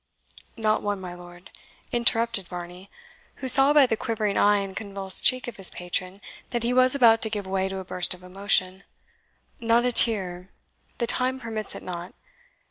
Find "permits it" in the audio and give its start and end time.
11.39-11.83